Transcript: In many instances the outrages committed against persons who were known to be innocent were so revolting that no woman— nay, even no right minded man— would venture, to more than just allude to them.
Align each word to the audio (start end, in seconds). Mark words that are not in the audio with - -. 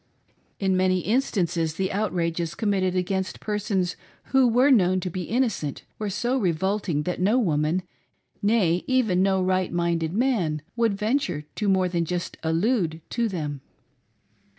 In 0.59 0.75
many 0.75 1.01
instances 1.01 1.75
the 1.75 1.91
outrages 1.91 2.55
committed 2.55 2.95
against 2.95 3.39
persons 3.39 3.95
who 4.33 4.47
were 4.47 4.71
known 4.71 4.99
to 5.01 5.11
be 5.11 5.25
innocent 5.25 5.83
were 5.99 6.09
so 6.09 6.39
revolting 6.39 7.03
that 7.03 7.21
no 7.21 7.37
woman— 7.37 7.83
nay, 8.41 8.83
even 8.87 9.21
no 9.21 9.43
right 9.43 9.71
minded 9.71 10.13
man— 10.13 10.63
would 10.75 10.95
venture, 10.95 11.45
to 11.53 11.69
more 11.69 11.87
than 11.87 12.05
just 12.05 12.35
allude 12.41 12.99
to 13.11 13.29
them. 13.29 13.61